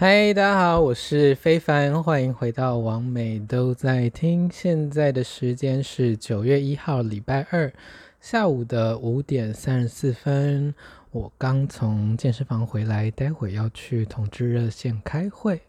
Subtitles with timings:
[0.00, 4.48] 嗨，大家好，我是非凡，欢迎回到王美都在听。
[4.48, 7.72] 现在的时间是九月一号，礼拜二
[8.20, 10.72] 下午的五点三十四分。
[11.10, 15.62] 我刚从健身房回来，待会要去同志热线开会。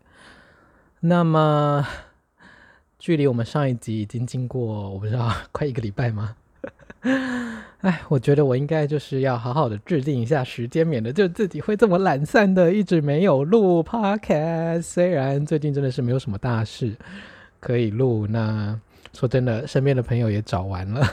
[1.00, 1.88] 那么，
[3.00, 6.36] 距离我们上一集已经经过我不知道 快一个礼拜吗？
[7.81, 14.81] 哎，我觉得我应该就是要好好的制定一下时间，免得就自己会这么懒散的一直没有录 podcast。
[14.81, 16.94] 虽然最近真的是没有什么大事
[17.59, 18.77] 可以录，那
[19.13, 21.08] 说真的，身边的朋友也找完了。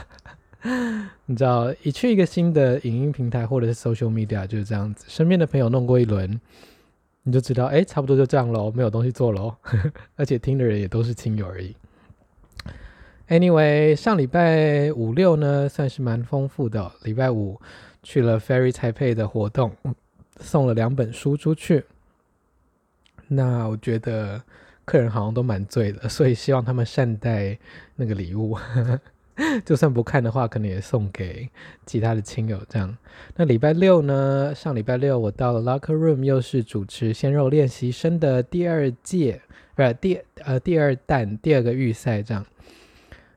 [1.25, 6.37] 你知道，一去一个新的影音平台或者是 social media 就是这样子，身边的朋友弄过一轮，
[7.23, 9.55] 你就知道，哎，差不多就这样喽，没有东西做喽。
[10.17, 11.73] 而且听的人也都是亲友而已。
[13.29, 16.91] Anyway，上礼拜五六呢，算是蛮丰富的。
[17.03, 17.59] 礼拜五
[18.01, 19.71] 去了 Fairy Taipei 的活动，
[20.39, 21.83] 送了两本书出去。
[23.27, 24.41] 那我觉得
[24.85, 27.59] 客人好像都蛮醉的，所以希望他们善待
[27.95, 28.57] 那个礼物。
[29.63, 31.47] 就算不看的话，可能也送给
[31.85, 32.97] 其他的亲友这样。
[33.35, 34.55] 那礼拜六呢？
[34.55, 39.41] 上礼拜六我到了 Locker Room，又是主持鲜肉练习生的第二届，
[39.75, 42.43] 不是第呃第二弹第二个预赛这样。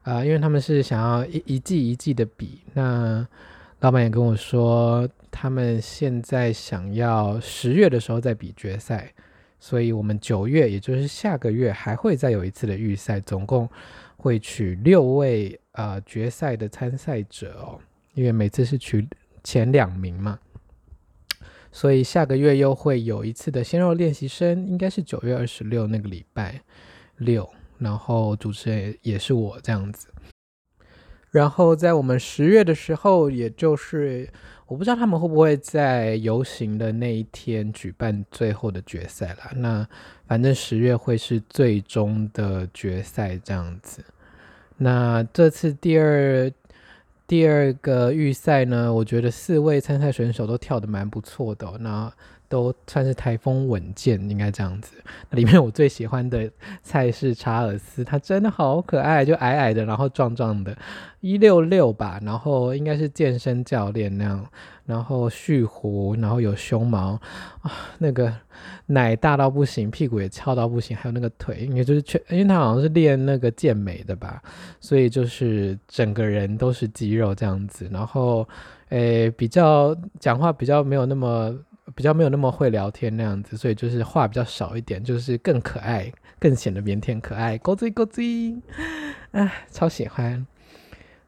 [0.02, 3.26] 啊、因为他们是想要一一季一季的比，那
[3.80, 9.12] 老板也跟我说，他们现在想要十月的时候再比决赛，
[9.58, 13.68] 所以我们九月，也就是下个月还会再有一次的预赛，总共
[14.16, 17.78] 会取六位啊、决赛的参赛者哦，
[18.14, 19.06] 因为每次是取
[19.44, 20.38] 前两名嘛，
[21.70, 26.60] 所以下个月又会有一次的鲜肉练习生，应该是九月二十六那个礼拜
[27.18, 27.48] 六。
[27.80, 30.06] 然后主持人也是我这样子，
[31.30, 34.28] 然后在我们十月的时候，也就是
[34.66, 39.50] 我不知道他们会不会在游行的那一天举办最后的决赛啦。
[39.56, 39.88] 那
[40.28, 44.04] 反正十月会是最终的决赛这样子。
[44.76, 46.52] 那这次第二
[47.26, 51.78] 第二个预赛呢，我觉得四位参赛选手都跳得蛮不错的。
[51.78, 52.12] 那
[52.50, 54.96] 都算是台风稳健，应该这样子。
[55.30, 56.50] 里面我最喜欢的
[56.82, 60.76] 菜是查尔斯，他真的好可爱，就矮矮的，然后壮壮的，
[61.20, 64.44] 一六六吧，然后应该是健身教练那样，
[64.84, 67.12] 然后蓄胡，然后有胸毛
[67.62, 68.34] 啊，那个
[68.86, 74.42] 奶大到不行，屁股也翘到不行，还有那个腿，应该就是全，因为他好像是练那个健美的吧，
[74.80, 78.48] 所以就是整个人都是肌肉这样子，然后
[78.88, 81.56] 诶比较讲话比较没有那么。
[81.94, 88.54] 比较没有那么会聊天那样子，所以就是话比较少一点，就是更可爱，更显得腼腆可爱，勾追勾追，
[89.32, 90.46] 啊，超喜欢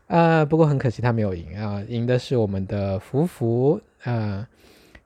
[0.07, 0.45] 啊！
[0.45, 4.47] 不过很可惜他没有赢啊，赢的是我们的福福啊，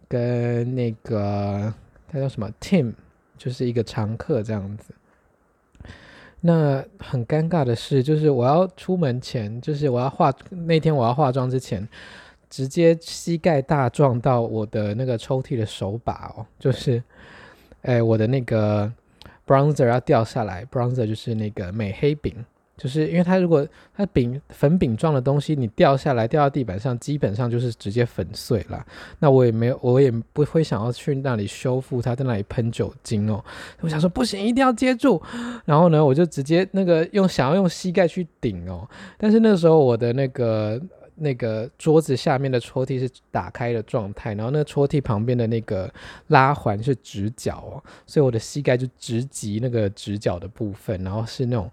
[0.08, 1.72] 跟那个
[2.08, 2.94] 他叫什么 Tim，
[3.38, 4.94] 就是一个常客这样子。
[6.40, 11.88] 那很尴尬的是，就是我要出门前，就是我要化那天我要化妆之前。
[12.48, 17.02] 直接膝盖大撞到我的那个抽屉的手把哦， 就是，
[17.82, 18.90] 哎，我的那个
[19.46, 22.34] bronzer 要掉下来，bronzer 就是那个美黑饼，
[22.76, 28.86] 就是因为它如果它饼粉饼状的东西你掉下来掉到地板上，基本上就是直接粉碎了。
[29.18, 33.44] 那我也没有，我也不会想要去那里修复它，在那里喷酒精哦。
[33.80, 35.20] 我想说不行，一定要接住。
[35.64, 40.80] 然后呢，我就直接那个用想要用膝盖去顶哦，但是那时候我的那个。
[41.18, 45.90] 那个桌子下面的抽屉是打开的状态，然后那个抽屉旁边的那个
[46.28, 51.70] 拉环是直角哦，所以我的膝盖就直击那个直角的部分，然后是那种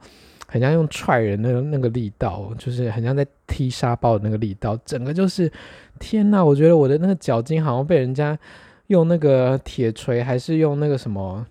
[0.47, 5.51] 很像用踹人的那个力道，就是很像在踢沙包的那个力道，整个就是
[5.99, 8.39] 天呐，我觉得我的那个脚筋好像被人家
[8.87, 11.45] 用那个铁锤还是用那个什么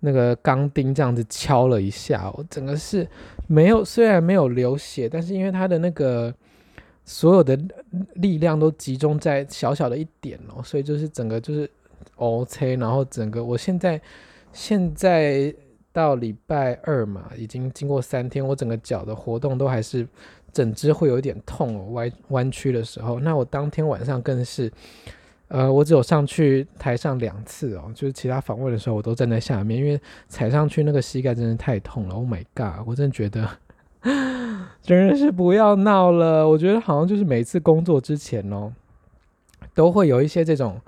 [0.00, 3.08] 那个钢钉这样子敲了一下，我整个是
[3.46, 6.34] 没有，虽然没有流血，但是因为它的那个。
[7.04, 7.58] 所有的
[8.14, 11.68] 力量都集中在小小的一点哦，所以就是整个就是
[12.16, 14.00] OK，然后整个我现在
[14.52, 15.52] 现在
[15.92, 20.06] 到礼拜二嘛，已经经过三天，我整个脚的活动都还是
[20.52, 23.18] 整只会有一点痛哦，弯弯曲的时候。
[23.18, 24.70] 那我当天晚上更是，
[25.48, 32.14] 呃，我只有上去台上两次哦，就是其他访问的时候我都站在下面，因为踩上去那个膝盖真的太痛了。
[32.14, 33.48] Oh my god，我真的觉得。
[34.82, 38.72] 真的是不要闹了，我觉得好像就是每次工作之前哦，
[39.74, 40.80] 都会有一些这种，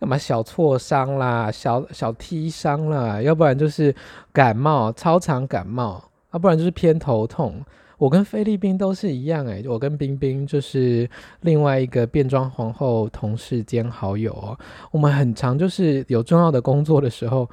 [0.00, 3.94] 要么小挫伤啦，小小踢伤啦，要不然就是
[4.32, 7.64] 感冒，超常感冒，要不然就是偏头痛。
[7.96, 11.08] 我跟菲律宾都是一样诶、我跟冰冰就是
[11.40, 14.58] 另外一个变装皇后同事兼好友哦，
[14.92, 17.48] 我们很常就是有重要的工作的时候。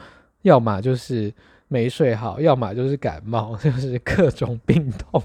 [0.46, 1.34] 要么就是
[1.68, 5.22] 没睡好，要么就是感冒， 就是各种病痛，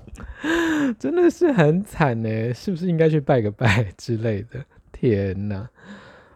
[0.98, 2.54] 真的是很惨呢。
[2.54, 4.58] 是不是应该去拜个拜 之类的？
[4.92, 5.68] 天哪！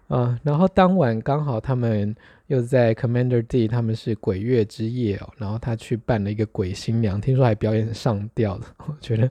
[0.08, 2.14] 啊，然后当晚刚好他们
[2.48, 9.30] 又在 Commander D，他们是鬼月之夜哦，然后他去扮了一个鬼新娘，听说还表演上吊的，我觉得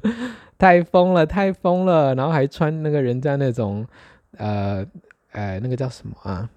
[0.58, 3.86] 太疯了，太疯了，然后还穿那个人家那种
[4.38, 4.86] 呃，
[5.32, 6.50] 哎，那个叫什么啊？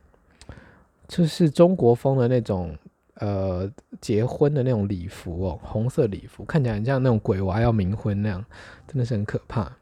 [1.07, 2.77] 就是中国风的那种
[3.17, 3.71] 呃
[4.01, 8.45] 结婚的那种礼服哦，红色礼服，看起来很像那种鬼娃要冥婚那样，
[8.87, 9.73] 真的是很可怕。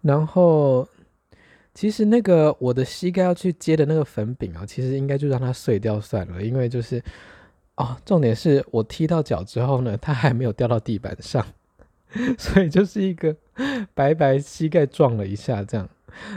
[0.00, 0.88] 然后。
[1.74, 7.02] 其实那个我的膝盖要去接的那个粉饼啊，其实应该就让它碎掉算了，因为就是
[7.76, 11.42] 哦，重点是我踢到脚之后呢，它还没有掉到地板上，
[12.36, 13.34] 所以就是一个
[13.94, 15.88] 白白膝盖撞了一下这样。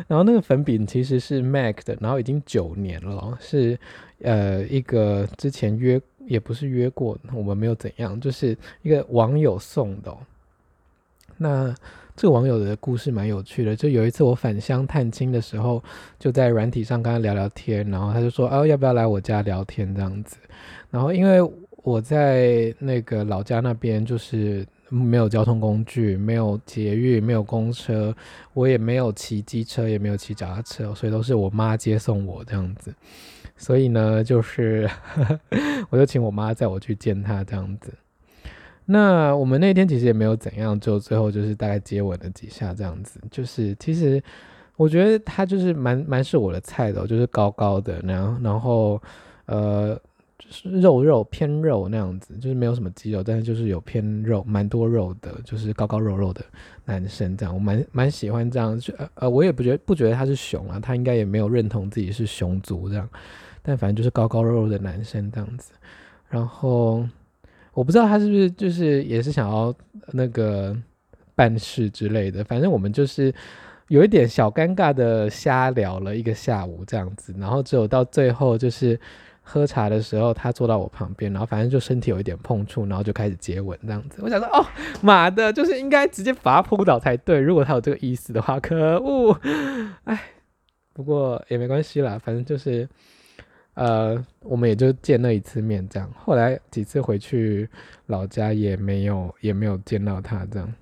[0.08, 3.78] 然后那个粉饼其实是 MAC 的，然后已经九年了，是
[4.22, 10.16] 呃一个之前约也不是约过，我们没有怎样，就是一个网友送的。
[11.38, 11.76] 那。
[12.18, 15.84] 这个网友的故事蛮有趣的，就有一次我返乡探亲的时候，
[16.18, 20.38] 就在软体上跟他聊聊天，然后他就说：“哦，要不要来我家聊天这样子？”
[20.90, 21.42] 然后因为
[21.84, 28.16] 我在那个老家那边，就是没有交通工具，没有捷运，没有公车，
[28.54, 32.96] 我也没有骑机车，也没有骑脚踏车，所以都是我妈接送我这样子。
[33.58, 34.90] 所以呢，就是
[35.90, 37.94] 我就请我妈载我去见他这样子。
[38.86, 43.20] 那我们那天其实也没有怎样，就最后就是大概接吻了几下这样子。
[43.32, 44.22] 就是其实
[44.76, 49.02] 我觉得他就是蛮蛮是我的菜的，就是高高的，然后然后
[49.48, 50.00] 呃
[50.38, 56.46] 就是肉肉偏肉那样子，就是没有什么肌肉，但是就是有偏肉，蛮多肉的，就是高高肉肉的
[56.84, 57.56] 男生这样。
[57.56, 63.10] 我蛮蛮喜欢这样，就呃我也不觉得不觉得他是熊啊，他应该也没有认同自己是熊族这样，
[63.66, 65.72] 但反正就是高高肉肉的男生这样子，
[66.30, 67.06] 然后。
[67.74, 69.76] 我不知道他是不是就是也是想要
[70.14, 70.74] 那个
[71.36, 73.36] 办事之类的，反正我们就是
[73.90, 78.98] 有一点小尴尬的瞎聊了一个下午这样子，然后只有到最后就是
[79.42, 84.22] 喝茶的时候，他坐到我旁边，然后反正就身体有一点碰触，然后就开始接吻这样子。
[84.22, 84.66] 我想说，哦
[85.02, 89.38] 妈的，就是应该直接把他扑倒才对，如果他有这个意思的话，可恶，
[90.06, 90.18] 哎，
[90.94, 92.88] 不过也没关系啦，反正就是。
[93.76, 96.12] 呃，我们也就见那一次面，这样。
[96.18, 97.70] 后来几次回去
[98.08, 100.74] 老家也没有，也没有见到他这样。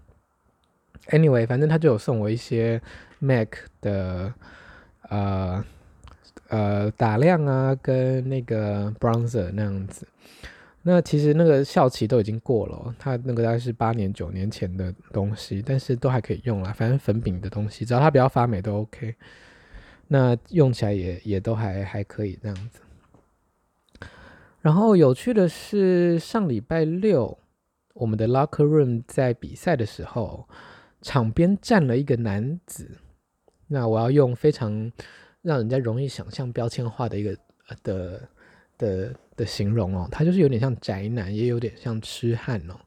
[1.10, 2.82] Anyway，反正他就有送我一些
[3.22, 3.48] MAC
[3.82, 4.34] 的
[5.10, 5.66] 呃
[6.48, 10.08] 呃打亮啊，跟那个 bronzer 那样子。
[10.84, 16.72] 那其实那个效期都已经过了，他那个大概是八年九年前的东西，但是都还可以用啦。
[16.72, 19.16] 反正粉饼的东西，只要它不要发霉都 OK。
[20.10, 22.82] 那用起来也也都还还可以这样子。
[24.64, 27.38] 然后有趣的是，上礼拜六
[27.94, 30.48] 我们的 locker room 在比赛的时候，
[31.02, 32.90] 场边站了一个男子。
[33.68, 34.90] 那我要用非常
[35.42, 37.38] 让人家容易想象标签化的一个
[37.84, 38.22] 的
[38.78, 42.80] 的的形容哦，他就是有点像宅男，也有点像痴汉哦，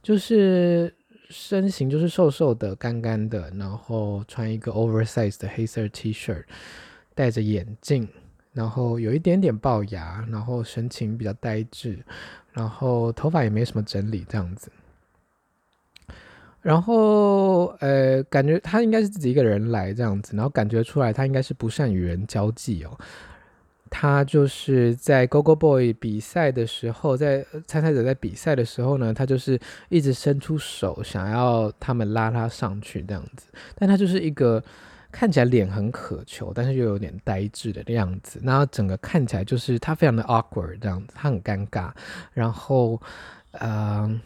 [0.00, 0.94] 就是
[1.28, 6.44] 身形就是瘦瘦的、干干的，然后穿一个 oversize 的黑色 T 恤，
[7.16, 8.08] 戴着眼镜。
[8.56, 11.98] 然后有一点点龅牙，然后神情比较呆滞，
[12.54, 14.72] 然后头发也没什么整理这样子。
[16.62, 22.98] 然后呃，感觉他应该是自己一个人来这样子，然后感觉出来他应该是不善与人交际哦。
[23.90, 29.60] 他就是在 Gogo Boy 比赛的时候，在参赛者在比赛的时候呢，他就是
[29.90, 34.64] 一直伸出手想要他们拉他上去这样子，但他就是一个。
[35.18, 38.38] 看起来脸很渴求，但是又有点呆滞的样子。
[38.42, 41.90] 那整个看起来就是他非常的 awkward 这样子，他很尴尬。
[42.34, 43.00] 然后，
[43.52, 44.20] 呃，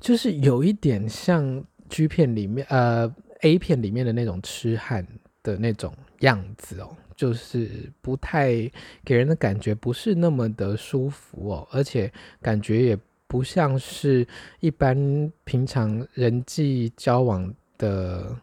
[0.00, 3.08] 就是有一点像 G 片里面，呃
[3.42, 5.06] ，A 片里面的那种痴汉
[5.44, 8.68] 的那种样子哦，就是不太
[9.04, 12.12] 给人的感觉不是那么的舒服哦，而且
[12.42, 12.98] 感觉也
[13.28, 14.26] 不像是
[14.58, 18.36] 一般平常人际交往的。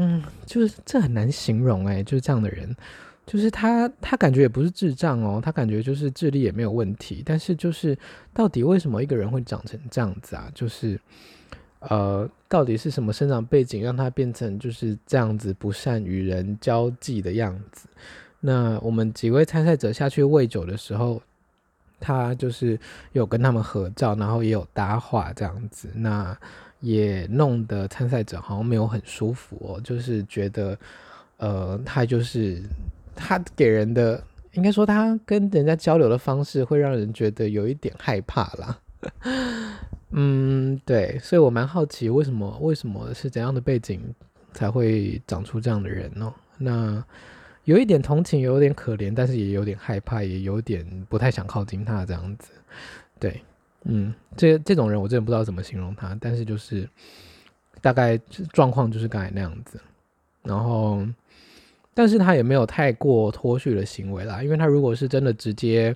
[0.00, 2.72] 嗯，就是这很难形容哎，就是这样的人，
[3.26, 7.98] 就是他，他感觉也不是智障哦，他感觉就是智力也没有问题，但是就是
[8.32, 10.48] 到底为什么一个人会长成这样子啊？
[10.54, 11.00] 就是
[11.80, 17.88] 呃，到底是什么生长背景让他变成就是这样子不善与人交际的样子？
[18.38, 21.20] 那我们几位参赛者下去喂酒的时候，
[21.98, 22.78] 他就是
[23.10, 25.88] 有跟他们合照，然后也有搭话这样子。
[25.92, 26.38] 那。
[26.80, 30.78] 也弄得参赛者好像没有很舒服哦，就是觉得，
[31.38, 32.62] 呃，他就是
[33.14, 38.78] 他给人的应该说他跟人家交流的方式会让人觉得有一点害怕啦。
[40.10, 44.14] 嗯，对，所以我蛮好奇为什么为什么是怎样的背景
[44.52, 46.32] 才会长出这样的人呢？
[46.56, 47.04] 那
[47.64, 52.50] 有一点同情，有点可怜，但是也有点害怕，也有点不太想靠近他这样子。
[53.20, 53.42] 对，
[53.90, 56.86] 嗯，这这种人我真的不知道怎么形容他，但是就是
[57.80, 58.18] 大概
[58.52, 59.80] 状况就是刚才那样子。
[60.42, 61.06] 然后，
[61.94, 65.94] 但是他也没有太过脱序的行为啦，因为他如果是真的直接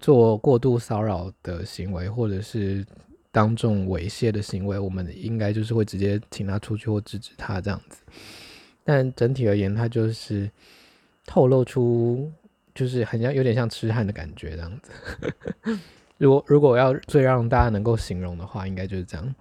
[0.00, 2.84] 做过度骚扰的行为，或者是
[3.30, 8.02] 当众猥亵的行为，我们应该就是会直接请他出去或制止他这样子。
[8.84, 10.50] 但整体而言，他就是
[11.24, 12.30] 透露出
[12.74, 15.78] 就是很像有点像痴汉的感觉这样子。
[16.18, 19.34] 如果如果要最让大家能够形容的话，应该就是这样。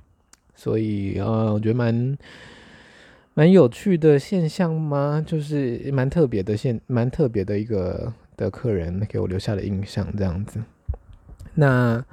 [0.55, 2.17] 所以呃，我觉得蛮。
[3.33, 5.23] 蛮有趣的现象吗？
[5.23, 10.59] 就是蛮特别的现，蛮特别的一个的客人给我留下的印象这样子。
[11.53, 12.03] 那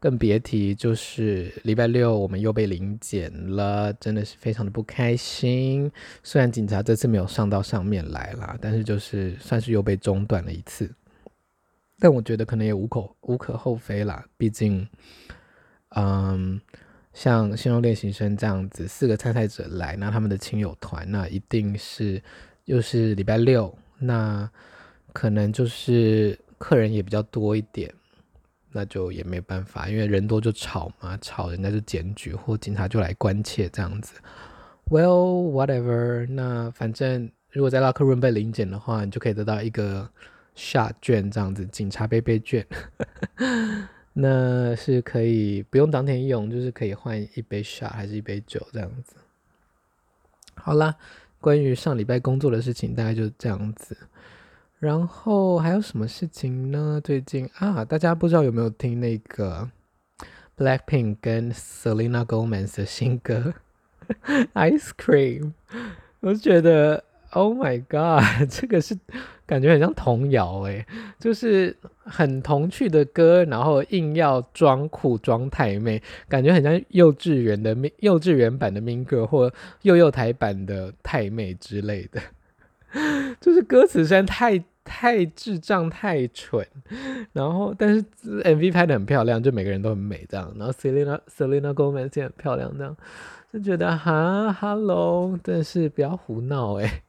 [0.00, 5.88] 更别提就是礼拜六我们又被临检了，真的是非常的不开心。
[6.24, 10.90] 虽然警察这次没有上到上面来啦，但是就是算是又被中断了一次。
[12.02, 14.88] 但我觉得可能也无可无可厚非啦，毕竟，
[15.90, 16.60] 嗯。
[17.14, 22.22] 像新肉练习生这样子，四个参赛者来，那他们的亲友团，那一定是
[22.64, 24.50] 又是礼拜六，那
[25.12, 27.92] 可能就是客人也比较多一点，
[28.70, 34.14] 那就也没办法，因为人多就吵嘛，吵人家就检举或警察就来关切这样子。
[34.86, 40.08] Well, whatever，那反正如果在拉克润被临检的话，你就可以得到一个
[40.56, 42.66] shot 券这样子，警察杯杯卷。
[44.14, 49.14] 那是可以不用当天用，就是可以换一杯 shot 还是一杯酒这样子。
[50.54, 50.94] 好啦，
[51.40, 53.96] 关于上礼拜工作的事情大概就这样子。
[54.78, 57.00] 然后还有什么事情呢？
[57.02, 59.70] 最近啊，大家不知道有没有听那个
[60.58, 63.54] Blackpink 跟 Selena Gomez 的新歌
[64.52, 65.52] Ice Cream，
[66.20, 67.04] 我觉得。
[67.34, 68.94] Oh my god， 这个是
[69.46, 70.84] 感觉很像童谣诶，
[71.18, 71.74] 就是
[72.04, 82.20] 很童趣的歌，然后硬要装酷装太妹，感觉很像幼稚园的幼稚园版的 Mean Girl 或幼幼台版的太妹之类的，
[83.40, 86.66] 就是歌词实在太太智障太蠢，
[87.32, 88.02] 然后但是
[88.42, 92.94] MV 拍得很漂亮，就每个人都很美这样，然后 Selena Selena Gomez 也很漂亮这样，
[93.50, 97.02] 就觉得哈 Hello，但是不要胡闹诶。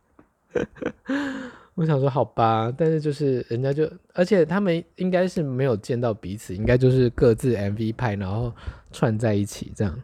[1.75, 8.53] 我想说好吧，但是就是人家就，而且他们应该是没有见到彼此，应该就是各自 MV 拍，然后
[8.91, 9.99] 串在一起这样，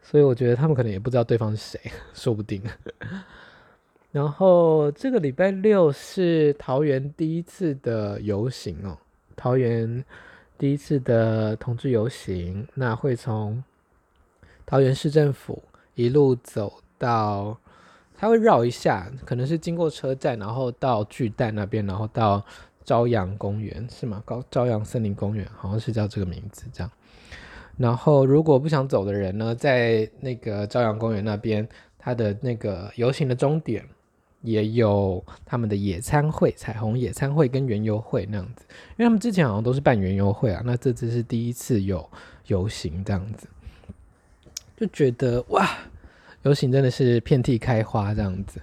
[0.00, 2.62] 所以我觉得他们可能也不知道对方是谁，说不定。
[4.12, 8.96] 然后这个礼拜六是桃园第一次的游行哦，
[9.34, 10.04] 桃园
[10.56, 13.62] 第一次的同志游行，那会从
[14.64, 15.60] 桃园市政府
[15.94, 17.58] 一路走到。
[18.20, 22.44] 他会绕一下，可能是经过车站，然后到巨蛋那边，然后到
[22.84, 24.20] 朝阳公园，是吗？
[24.26, 26.90] 高朝阳森林公园好像是叫这个名字，这样。
[27.76, 33.86] 然后如果不想走的人呢，在那个朝阳公园那边，他的那个游行的终点
[34.42, 38.64] 也有他们的野餐会，彩虹野餐会跟园游会那样子。
[38.68, 42.10] 因为他们之前好像都是办园游会啊，那这次是第一次有
[42.48, 43.46] 游行这样子，
[44.76, 45.68] 就觉得哇。
[46.42, 48.60] 游行真的是遍地开花这样子，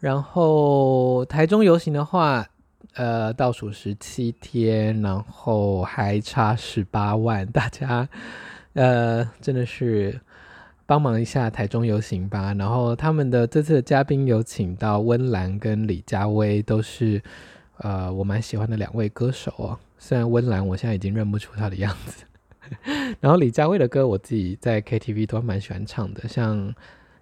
[0.00, 2.46] 然后台中游行的话，
[2.92, 8.08] 呃，倒数十七天，然后还差十八万，大家
[8.74, 10.20] 呃真的是
[10.86, 12.54] 帮忙一下台中游行吧。
[12.54, 17.20] 然后他们的这次的嘉宾有请到温岚跟李佳薇，都是
[17.78, 19.78] 呃我蛮喜欢的两位歌手哦。
[19.98, 22.24] 虽然温岚我现在已经认不出他的样子。
[23.20, 26.74] 然后李佳薇的歌，我自己在 KTV 都蛮喜欢唱的，像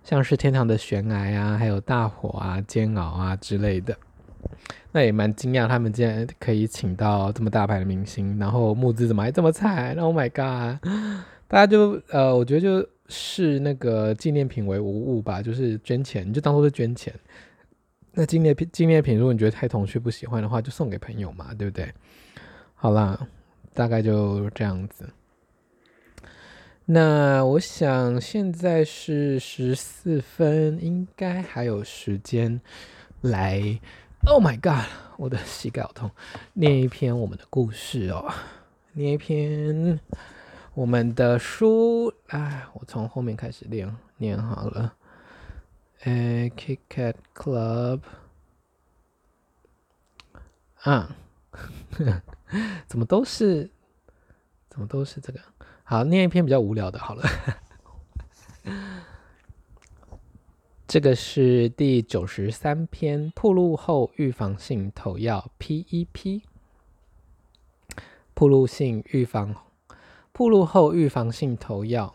[0.02, 3.96] 像是天堂的悬崖啊，还有大火啊、煎熬啊之类的。
[4.90, 10.84] 那也蛮惊讶，他们竟然可以请到这么大牌的明星，然后募资怎么还这么惨？Oh my god！
[11.46, 17.14] 大家就呃，我觉得就视那个纪念品为无物吧，就是捐钱，就当做是捐钱。
[18.12, 21.88] 那纪念品纪念品，如果你觉得太童趣不喜欢的话，就送给朋友嘛，对不对？
[22.74, 23.18] 好啦，
[23.72, 25.08] 大概就这样子。
[26.84, 32.60] 那我想现在是十四分，应该还有时间
[33.20, 33.78] 来。
[34.26, 36.10] Oh my god， 我的膝盖好痛！
[36.52, 38.32] 念一篇我们的故事哦，
[38.92, 39.98] 念一篇
[40.74, 42.12] 我们的书。
[42.26, 44.94] 哎，我从后面开始念，念好了。
[46.00, 48.00] 哎，Kit Kat Club
[50.82, 51.16] 啊，
[52.88, 53.70] 怎么都是，
[54.68, 55.40] 怎么都是这个？
[55.92, 57.22] 好，念一篇比较无聊的，好了。
[60.88, 66.40] 这个是第九十三篇，暴露后预防性投药 （PEP）。
[68.32, 69.54] 暴露性预防，
[70.32, 72.14] 暴露后预防性投药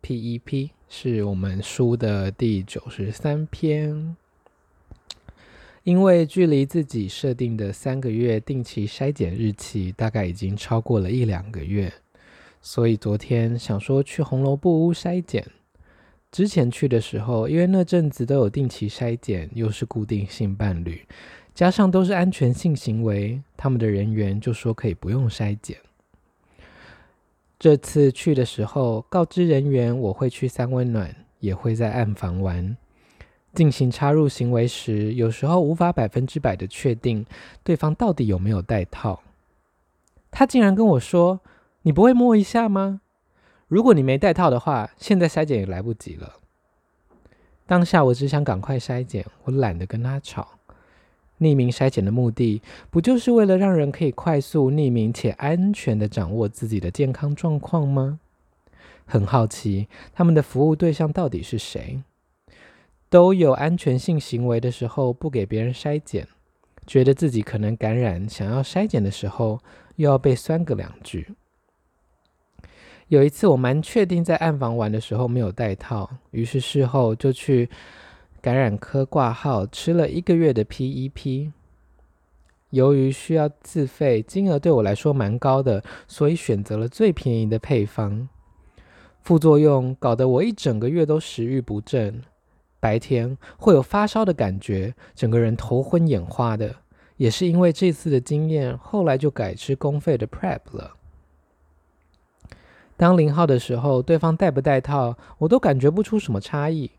[0.00, 4.16] （PEP） 是我们书的第九十三篇。
[5.82, 11.92] 因为距离自己设定的三个月定期筛检日期大概已经超过了一两个月，
[12.60, 15.46] 所以昨天想说去红萝卜屋筛检。
[16.30, 21.06] 之前去的时候，因为那阵子都有定期筛检，又是固定性伴侣，
[21.54, 25.78] 加上都是安全性行为，他们的人员就说可以不用筛检。
[27.58, 32.76] 这次去的时候，告知人员我会去三温暖，也会在暗房玩。
[33.54, 37.24] 进行插入行为时，有时候无法百分之百的确定
[37.64, 39.20] 对方到底有没有戴套。
[40.30, 41.40] 他竟然跟我说
[41.88, 43.00] ：“你不会摸一下吗？”
[43.66, 46.34] 如果你没戴套的话，现在筛检也来不及了。
[47.64, 50.48] 当下我只想赶快筛检，我懒得跟他吵。
[51.38, 58.20] 匿名筛检的目的，不就是为了让人可以快速、匿名且安全地掌握自己的健康状况吗？
[59.06, 62.02] 很好奇，他们的服务对象到底是谁？
[63.08, 66.28] 都有安全性行为的时候不给别人筛检，
[66.86, 69.58] 觉得自己可能感染，想要筛检的时候
[69.96, 71.32] 又要被酸个两句。
[73.08, 77.68] 有一次，我蛮确定在暗房玩的时候没有戴套，于是事后就去
[78.42, 81.50] 感染科挂号，吃了一个月的 PEP。
[82.68, 88.28] 由于需要自费，金额对我来说蛮高的，所以选择了最便宜的配方。
[89.22, 92.20] 副作用搞得我一整个月都食欲不振，
[92.78, 96.74] 白天会有发烧的感觉，整个人头昏眼花的。
[97.16, 100.97] 也是因为这次的经验，后来就改吃公费的 PrEP 了。
[102.98, 106.90] 当零号的时候，对方戴不戴套，我都感觉不出什么差异，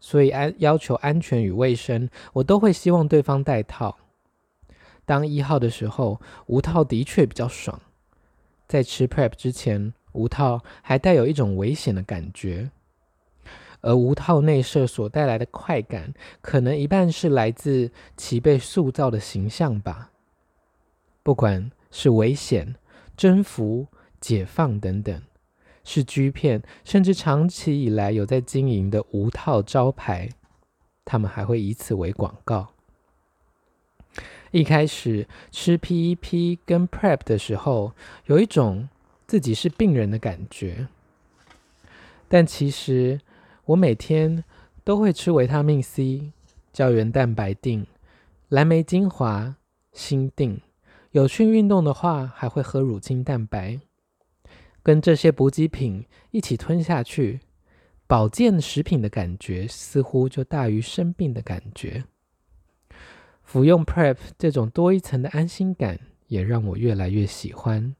[0.00, 3.98] 所以安要求安全与卫生，我都会希望对方戴套。
[5.04, 7.78] 当一号的时候，无套的确比较爽。
[8.66, 12.70] 在吃 PrEP 之前，无套还带有一种危险的感觉，
[13.82, 20.12] 而无套内射所带来的快感，可能一半是来自其被塑造的形象吧。
[21.22, 22.74] 不管是危险、
[23.14, 23.86] 征服、
[24.18, 25.20] 解放等等。
[25.84, 30.28] 是 G 片，甚至长期以来有在经营的无套招牌，
[31.04, 32.68] 他们还会以此为广告。
[34.50, 37.94] 一开始吃 PEP 跟 PrEP 的时候，
[38.26, 38.88] 有一种
[39.26, 40.88] 自己是病人的感觉，
[42.28, 43.20] 但其实
[43.64, 44.44] 我每天
[44.84, 46.32] 都会吃维他命 C、
[46.72, 47.86] 胶原蛋白定、
[48.48, 49.56] 蓝莓精华、
[49.92, 50.60] 锌定，
[51.12, 53.80] 有去运动的话，还会喝乳清蛋白。
[54.82, 57.40] 跟这些补给品一起吞下去，
[58.06, 62.04] 保健食品的感觉似乎就大于生病的感觉。
[63.42, 67.94] 服用 PrEP 这种多一层的安心感，也让我越来越喜欢。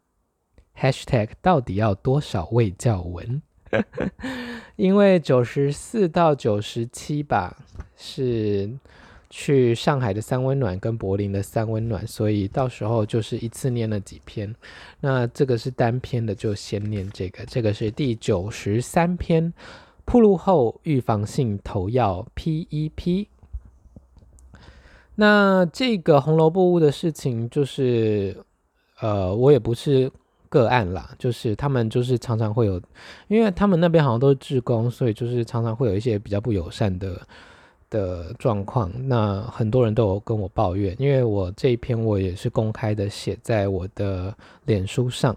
[0.76, 3.42] Hashtag 到底要多少位教文？
[4.76, 7.56] 因为九十四到九十七吧，
[7.96, 8.78] 是。
[9.34, 14.54] 去上海的三温暖跟柏林的三温暖，所以到时候就是一次念了几篇。
[15.00, 17.42] 那这个是单篇的，就先念这个。
[17.46, 19.50] 这个是第九十三篇，
[20.04, 23.26] 暴露后预防性投药 PEP。
[25.14, 28.36] 那这个红萝卜屋的事情，就是
[29.00, 30.12] 呃，我也不是
[30.50, 32.78] 个案啦，就是他们就是常常会有，
[33.28, 37.18] 因为他们那边好像都是志工，所以就是常常会有一些比较不友善的。
[37.92, 45.36] 的状况，那很多人都有跟我抱怨，因为我这一篇我也是公开的写在我的脸书上。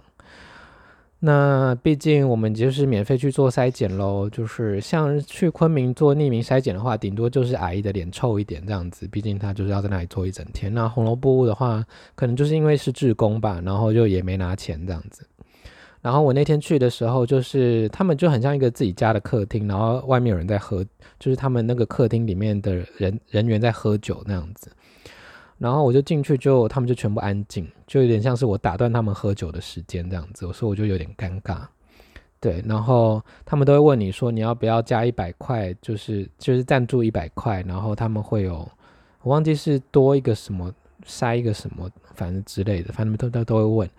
[1.20, 10.72] 那毕竟我们就是免费去做筛检喽，就是像去昆明做匿名筛检的话，顶多就是阿姨的脸臭一点这样子，毕竟他就是要在那里做一整天。
[10.74, 11.84] 那红萝卜屋的话，
[12.16, 15.26] 可能就是因为是志工吧，然后就也没拿钱这样子。
[16.06, 20.86] 然后我那天去的时候，就是他们就很像一个自己家的客厅，然后外面有人在喝，
[21.18, 24.70] 就是他们那个客厅里面的人人员在喝酒那样子。
[25.58, 31.62] 然后我就进去就，就他们就全部安静，就有点像是我打断他们喝酒的时间这样子，所以我就有点尴尬。
[32.40, 38.58] 对，然后他们都会问你说你要不要加一百块，就是就是赞助一百块，然后他们会有
[39.24, 40.72] 我忘记是多一个什么
[41.04, 43.90] 塞一个什么，反正之类的，反正都都都会问，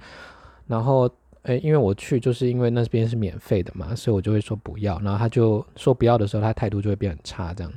[0.68, 1.10] 然后。
[1.46, 5.00] 诶，因为我去就是因为那边是免费的嘛，所以我就会说不要。
[5.00, 7.72] 然后他就说不要的时候，他态度就会变很差，这样。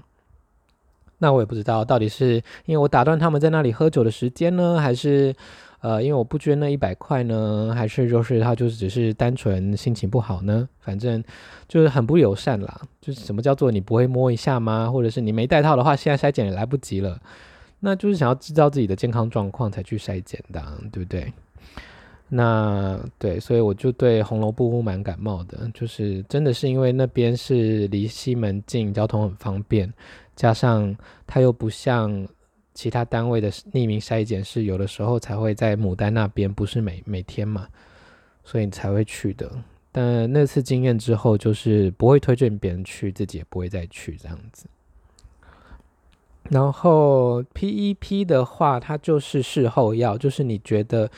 [1.19, 5.36] 那我也不知道到底是因为我打断他们在那里喝酒的时间呢，还是
[5.82, 10.67] 呃，因为我不捐那一百块呢，还是就是他就是只是单纯心情不好呢？
[10.79, 11.23] 反正
[11.67, 12.82] 就是很不友善啦。
[13.01, 14.89] 就是什么叫做你不会摸一下吗？
[14.89, 17.19] 或者是你没戴套的话，现在筛检也来不及了。
[17.82, 21.32] 那就是想要知道自己的健康状况才去筛检的，对不对？
[22.29, 29.91] 那对，所以我就对红楼部屋蛮感冒的，就是真的是因为那边是离西门近，交通很方便，
[30.35, 30.95] 加上
[31.27, 32.27] 它又不像。
[32.75, 37.67] 其他单位的匿名筛检是有的时候才会在牡丹那边，不是每每天嘛，
[38.45, 39.51] 所以你才会去的。
[39.91, 44.65] 但那次经验之后，就是不会推荐别人去，自己也不会再去这样子。
[46.43, 51.11] 然后 PEP 的话，它就是事后药，就是你觉得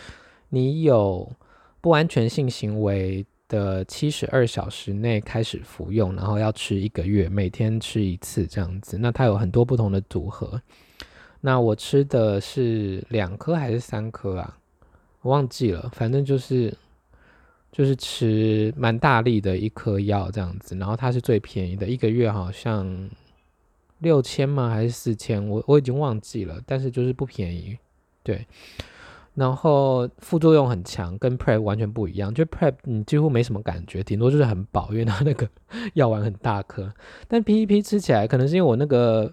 [0.54, 1.32] 你有
[1.80, 8.98] 不安全性行为的七十二小时内开始服用，然后要吃一个月，每天吃一次这样子。
[8.98, 10.62] 那它有很多不同的组合。
[11.40, 14.58] 那我吃的是两颗还是三颗啊？
[15.22, 16.78] 我忘记了，反正就是
[17.72, 23.10] 就是吃蛮大力的一颗药这样子，然后它是最便宜的，一个月好像
[24.00, 24.70] 六千吗？
[24.70, 25.48] 还是四千？
[25.48, 27.78] 我我已经忘记了，但是就是不便宜，
[28.22, 28.46] 对。
[29.34, 35.48] 然后副作用很强，跟 Prep 完全不一样，就 Prep 你几乎没什么感觉，顶多就是很饱，因为它那个
[35.96, 36.92] 药丸很大颗。
[37.28, 39.32] 但 PEP 吃起来，可能是因为我那个。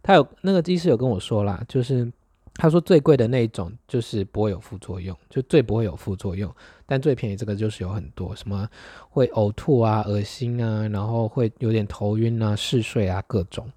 [0.00, 2.10] 他有那个医师有跟我说啦，就是
[2.54, 6.50] 他说最贵的那一种就是不会有副作用，就最不会有副作用，
[6.86, 8.66] 但最便宜这个就是有很多什么
[9.10, 13.68] 会呕吐啊、恶心啊，然后会有点头晕啊、嗜睡啊，各种，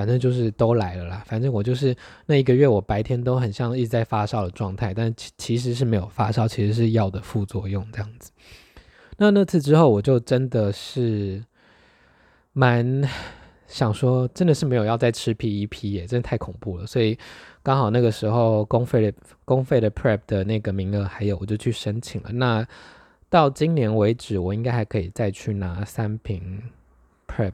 [0.00, 1.22] 反正就是都来了啦。
[1.26, 8.30] 反正我就是那一个月，我白天都很像一直在发烧的状态，但其其实是没有发烧，其实是药的副作用这样子。
[9.18, 11.44] 那那次之后，我就真的是
[12.54, 13.06] 蛮。
[13.72, 16.84] 想说真的是没有要再吃 PEP 耶，真的太恐怖了。
[16.84, 17.16] 所以
[17.62, 22.32] 刚好那个时候公费的公费的 Prep 的那个名额还有，我就去申请了。
[22.32, 22.66] 那
[23.28, 26.60] 到今年为止，我应该还可以再去拿三瓶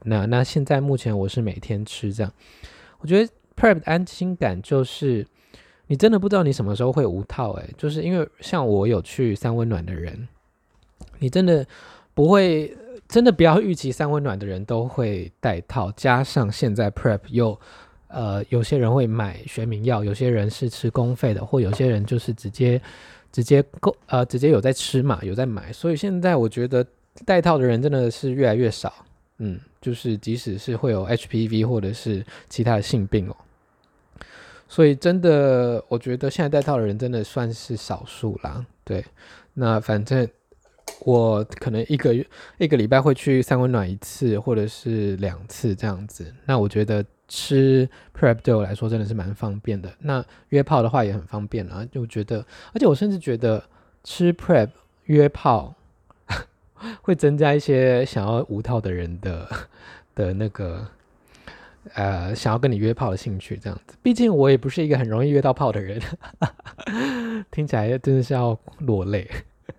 [0.04, 2.32] 那那现在目前我是每天吃这样。
[3.00, 5.26] 我觉得 Prep 安心感就是
[5.86, 10.26] 你真的不知道你什么时候会无套诶，就是因为像我有去三温暖的人，
[11.18, 11.66] 你真的
[12.14, 12.74] 不会。
[13.08, 17.56] 真的不要预期三温暖的人都会带套，加上现在 Prep 又，
[18.08, 22.82] 呃，有些人会买学名药，有些人是吃公费的，或有些人就是直接
[23.30, 26.84] 直接购，呃，直接有在吃嘛，有在买，所以现在我觉得
[27.24, 28.92] 带套的人真的是越来越少，
[29.38, 33.36] 嗯，就是即使是会有 HPV 或者是其他的性病哦，
[34.68, 39.04] 所以真的我觉得现在戴套的人真的算是少数啦，对，
[39.54, 40.28] 那反正。
[41.00, 42.24] 我可能一个月
[42.58, 46.32] 一个礼拜会去三温暖一次，或者是两次这样子。
[46.44, 49.92] 那我觉得吃 Prep 对我来说真的是蛮方便的。
[49.98, 52.38] 那约炮的话也很方便啊，就觉得，
[52.72, 53.62] 而且我甚至觉得
[54.04, 54.70] 吃 Prep
[55.04, 55.74] 约炮
[57.02, 59.48] 会增加一些想要无套的人的
[60.14, 60.86] 的那个
[61.94, 63.96] 呃想要跟你约炮的兴趣这样子。
[64.02, 66.00] 毕竟我也不是一个很容易约到炮的人，
[67.50, 69.28] 听起来真的是要落泪。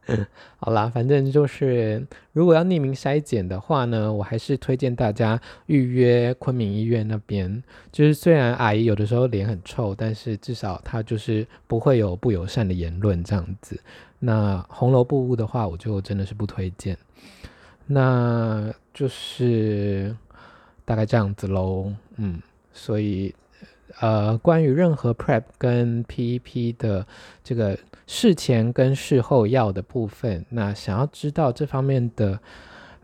[0.58, 7.64] 好啦，反正就是，如果要匿名筛检的话呢，我还是推荐大家预约昆明医院那边。
[7.92, 13.80] 就是虽然阿姨有的时候脸很臭，但是至少她就是不会有不友善的言论这样子。
[14.20, 16.98] 那红楼布屋的话，我就真的是不推荐。
[17.86, 20.16] 那就是
[20.86, 21.94] 大概这样子喽。
[22.16, 22.42] 嗯，
[22.74, 23.34] 所以。
[24.00, 27.08] 呃，关于任何 PrEP 跟 PEP 的
[27.44, 32.40] 这个事前跟事后要的部分，那想要知道这方面的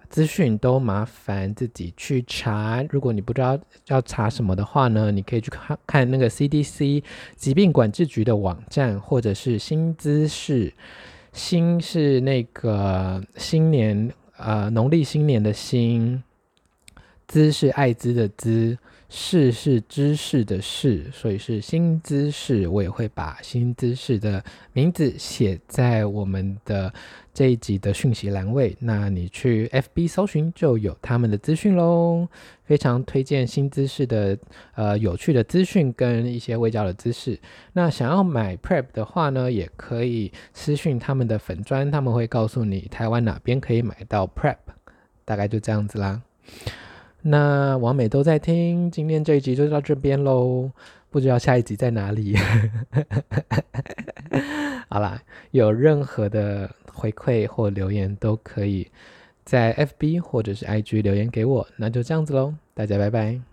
[0.10, 2.86] 资讯，都麻烦自己去查。
[2.90, 7.02] 如果你不知道要查什么的话呢，你可以去看看那个 CDC
[7.36, 10.72] 疾病管制局的网站，或者是新姿势，
[11.32, 16.22] 新是那个新年，呃，农历新年的新，
[17.28, 18.78] 姿是艾滋的滋。
[19.16, 22.68] 势是知识的识，所以是新姿势。
[22.68, 26.92] 我也会把新姿势的名字写在我们的
[27.32, 28.76] 这一集的讯息栏位。
[28.80, 32.28] 那你去 FB 搜寻就有他们的资讯喽。
[32.66, 34.36] 非常推荐新姿势的
[34.74, 37.40] 呃有趣的资讯跟一些未教的知识。
[37.74, 44.58] 那想要买 Prep 的话呢，也可以私讯他们的粉专，他们会告诉你台湾哪边可以买到 Prep。
[45.24, 46.22] 大概就这样子啦。
[47.26, 50.70] 那王美都在听，今天这一集就到这边喽，
[51.10, 52.36] 不知道下一集在哪里。
[54.90, 58.86] 好啦，有任何的回馈或留言都可以
[59.46, 63.53] 在 FB 或者是 IG 留言给我，那就这样子喽，大家拜拜。